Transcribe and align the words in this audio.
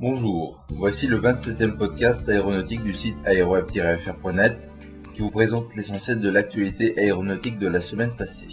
Bonjour, 0.00 0.64
voici 0.70 1.06
le 1.06 1.20
27e 1.20 1.76
podcast 1.76 2.26
aéronautique 2.26 2.82
du 2.82 2.94
site 2.94 3.18
aéroweb-fr.net 3.26 4.70
qui 5.12 5.20
vous 5.20 5.30
présente 5.30 5.76
l'essentiel 5.76 6.20
de 6.20 6.30
l'actualité 6.30 6.98
aéronautique 6.98 7.58
de 7.58 7.68
la 7.68 7.82
semaine 7.82 8.16
passée. 8.16 8.48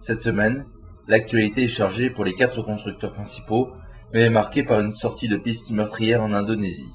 Cette 0.00 0.20
semaine, 0.20 0.66
l'actualité 1.08 1.62
est 1.62 1.68
chargée 1.68 2.10
pour 2.10 2.26
les 2.26 2.34
quatre 2.34 2.60
constructeurs 2.60 3.14
principaux, 3.14 3.70
mais 4.12 4.24
est 4.24 4.28
marquée 4.28 4.64
par 4.64 4.80
une 4.80 4.92
sortie 4.92 5.28
de 5.28 5.38
piste 5.38 5.70
meurtrière 5.70 6.22
en 6.22 6.34
Indonésie. 6.34 6.92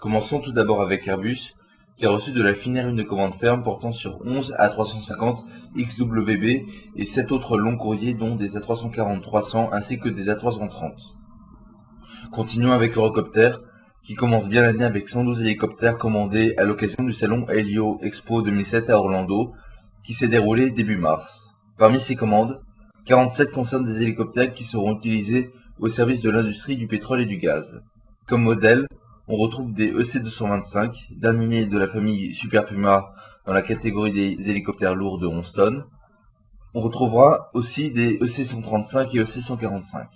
Commençons 0.00 0.38
tout 0.38 0.52
d'abord 0.52 0.80
avec 0.80 1.08
Airbus, 1.08 1.54
qui 1.96 2.06
a 2.06 2.10
reçu 2.10 2.30
de 2.30 2.40
la 2.40 2.54
Finnair 2.54 2.88
une 2.88 3.04
commande 3.04 3.34
ferme 3.34 3.64
portant 3.64 3.90
sur 3.90 4.24
11 4.24 4.54
A350 4.56 5.44
XWB 5.76 6.68
et 6.94 7.04
7 7.04 7.32
autres 7.32 7.58
longs 7.58 7.76
courriers 7.76 8.14
dont 8.14 8.36
des 8.36 8.56
A340-300 8.56 9.70
ainsi 9.72 9.98
que 9.98 10.08
des 10.08 10.28
A330. 10.28 10.92
Continuons 12.30 12.70
avec 12.70 12.96
Eurocopter, 12.96 13.56
qui 14.04 14.14
commence 14.14 14.48
bien 14.48 14.62
l'année 14.62 14.84
avec 14.84 15.08
112 15.08 15.40
hélicoptères 15.40 15.98
commandés 15.98 16.54
à 16.58 16.62
l'occasion 16.62 17.02
du 17.02 17.12
salon 17.12 17.48
Helio 17.48 17.98
Expo 18.00 18.42
2007 18.42 18.90
à 18.90 18.98
Orlando, 18.98 19.52
qui 20.04 20.14
s'est 20.14 20.28
déroulé 20.28 20.70
début 20.70 20.96
mars. 20.96 21.50
Parmi 21.76 21.98
ces 21.98 22.14
commandes, 22.14 22.60
47 23.06 23.50
concernent 23.50 23.84
des 23.84 24.02
hélicoptères 24.02 24.52
qui 24.54 24.62
seront 24.62 24.96
utilisés 24.96 25.50
au 25.80 25.88
service 25.88 26.22
de 26.22 26.30
l'industrie 26.30 26.76
du 26.76 26.86
pétrole 26.86 27.22
et 27.22 27.26
du 27.26 27.38
gaz. 27.38 27.82
Comme 28.28 28.42
modèle, 28.42 28.86
on 29.30 29.36
retrouve 29.36 29.74
des 29.74 29.88
EC-225, 29.88 31.08
dernier 31.10 31.66
de 31.66 31.76
la 31.76 31.86
famille 31.86 32.34
Super 32.34 32.64
Puma 32.64 33.12
dans 33.46 33.52
la 33.52 33.60
catégorie 33.60 34.12
des 34.12 34.48
hélicoptères 34.48 34.94
lourds 34.94 35.18
de 35.18 35.26
11 35.26 35.52
tonnes. 35.52 35.84
On 36.72 36.80
retrouvera 36.80 37.50
aussi 37.52 37.90
des 37.90 38.18
EC-135 38.22 39.14
et 39.14 39.20
EC-145. 39.20 40.06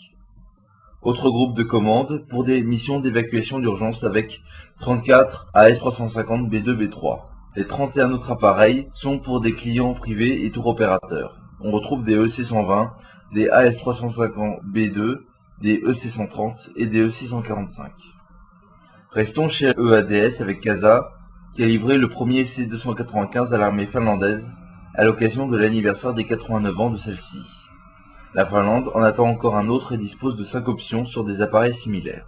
Autre 1.03 1.29
groupe 1.29 1.55
de 1.55 1.63
commandes 1.63 2.25
pour 2.31 2.45
des 2.45 2.63
missions 2.63 3.01
d'évacuation 3.01 3.59
d'urgence 3.59 4.03
avec 4.03 4.41
34 4.81 5.49
AS-350 5.53 6.49
B2 6.49 6.75
B3. 6.75 7.25
Les 7.55 7.67
31 7.67 8.13
autres 8.13 8.31
appareils 8.31 8.89
sont 8.95 9.19
pour 9.19 9.43
des 9.43 9.53
clients 9.53 9.93
privés 9.93 10.47
et 10.47 10.51
tour 10.51 10.69
opérateurs. 10.69 11.39
On 11.61 11.71
retrouve 11.71 12.03
des 12.03 12.15
EC-120, 12.15 12.93
des 13.35 13.51
AS-350 13.51 14.63
B2, 14.73 15.19
des 15.61 15.83
EC-130 15.87 16.71
et 16.77 16.87
des 16.87 17.07
EC-145. 17.07 17.91
Restons 19.13 19.47
chez 19.47 19.67
EADS 19.67 20.41
avec 20.41 20.63
CASA, 20.63 21.13
qui 21.53 21.63
a 21.63 21.67
livré 21.67 21.99
le 21.99 22.09
premier 22.09 22.47
C-295 22.47 23.53
à 23.53 23.59
l'armée 23.59 23.87
finlandaise 23.87 24.51
à 24.95 25.05
l'occasion 25.05 25.47
de 25.47 25.59
l'anniversaire 25.59 26.15
des 26.15 26.25
89 26.25 26.81
ans 26.81 26.89
de 26.89 26.97
celle-ci. 26.97 27.43
La 28.33 28.47
Finlande 28.47 28.91
en 28.95 29.03
attend 29.03 29.29
encore 29.29 29.57
un 29.57 29.69
autre 29.69 29.93
et 29.93 29.99
dispose 29.99 30.39
de 30.39 30.45
5 30.45 30.67
options 30.67 31.05
sur 31.05 31.25
des 31.25 31.43
appareils 31.43 31.75
similaires. 31.75 32.27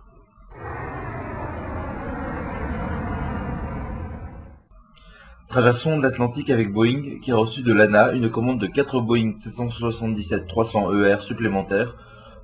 Traversons 5.48 5.98
l'Atlantique 5.98 6.50
avec 6.50 6.70
Boeing 6.70 7.18
qui 7.22 7.32
a 7.32 7.36
reçu 7.36 7.62
de 7.62 7.72
l'ANA 7.72 8.12
une 8.12 8.28
commande 8.28 8.60
de 8.60 8.66
4 8.66 9.00
Boeing 9.00 9.32
777-300ER 9.38 11.20
supplémentaires 11.20 11.96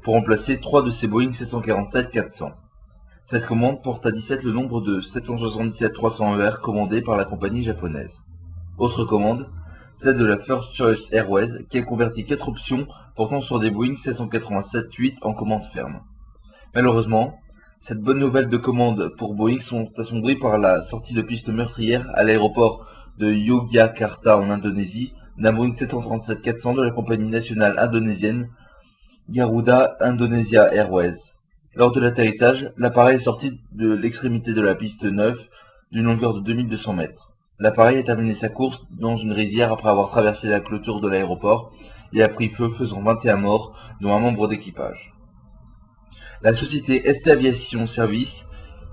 pour 0.02 0.14
remplacer 0.14 0.60
3 0.60 0.82
de 0.82 0.90
ces 0.90 1.08
Boeing 1.08 1.32
747-400. 1.32 2.52
Cette 3.30 3.46
commande 3.46 3.80
porte 3.80 4.04
à 4.06 4.10
17 4.10 4.42
le 4.42 4.50
nombre 4.50 4.80
de 4.80 5.00
777-300ER 5.00 6.58
commandés 6.58 7.00
par 7.00 7.16
la 7.16 7.24
compagnie 7.24 7.62
japonaise. 7.62 8.24
Autre 8.76 9.04
commande, 9.04 9.46
celle 9.92 10.18
de 10.18 10.24
la 10.24 10.36
First 10.36 10.74
Choice 10.74 11.12
Airways 11.12 11.64
qui 11.68 11.78
a 11.78 11.82
converti 11.82 12.24
4 12.24 12.48
options 12.48 12.88
portant 13.14 13.40
sur 13.40 13.60
des 13.60 13.70
Boeing 13.70 13.92
787-8 13.92 15.18
en 15.22 15.32
commande 15.32 15.62
ferme. 15.62 16.00
Malheureusement, 16.74 17.38
cette 17.78 18.00
bonne 18.00 18.18
nouvelle 18.18 18.48
de 18.48 18.56
commande 18.56 19.12
pour 19.16 19.36
Boeing 19.36 19.60
sont 19.60 19.92
assombries 19.96 20.34
par 20.34 20.58
la 20.58 20.82
sortie 20.82 21.14
de 21.14 21.22
piste 21.22 21.50
meurtrière 21.50 22.10
à 22.14 22.24
l'aéroport 22.24 22.84
de 23.18 23.30
Yogyakarta 23.30 24.38
en 24.38 24.50
Indonésie 24.50 25.14
d'un 25.38 25.52
Boeing 25.52 25.74
737-400 25.74 26.74
de 26.74 26.82
la 26.82 26.90
compagnie 26.90 27.30
nationale 27.30 27.78
indonésienne 27.78 28.48
Garuda 29.28 29.96
Indonesia 30.00 30.74
Airways. 30.74 31.36
Lors 31.76 31.92
de 31.92 32.00
l'atterrissage, 32.00 32.72
l'appareil 32.76 33.14
est 33.14 33.20
sorti 33.20 33.60
de 33.70 33.92
l'extrémité 33.92 34.54
de 34.54 34.60
la 34.60 34.74
piste 34.74 35.04
9 35.04 35.38
d'une 35.92 36.02
longueur 36.02 36.34
de 36.34 36.40
2200 36.40 36.94
mètres. 36.94 37.32
L'appareil 37.60 37.98
a 37.98 38.02
terminé 38.02 38.34
sa 38.34 38.48
course 38.48 38.88
dans 38.90 39.16
une 39.16 39.30
rizière 39.30 39.72
après 39.72 39.88
avoir 39.88 40.10
traversé 40.10 40.48
la 40.48 40.58
clôture 40.58 41.00
de 41.00 41.08
l'aéroport 41.08 41.70
et 42.12 42.24
a 42.24 42.28
pris 42.28 42.48
feu 42.48 42.70
faisant 42.70 43.00
21 43.02 43.36
morts, 43.36 43.78
dont 44.00 44.12
un 44.12 44.18
membre 44.18 44.48
d'équipage. 44.48 45.14
La 46.42 46.54
société 46.54 47.04
ST 47.14 47.28
Aviation 47.28 47.86
Service, 47.86 48.48